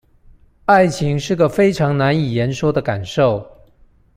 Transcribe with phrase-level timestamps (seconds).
[0.65, 3.47] 愛情是個非常難以言說的感受